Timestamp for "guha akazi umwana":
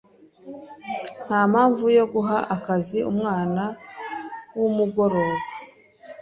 2.13-3.63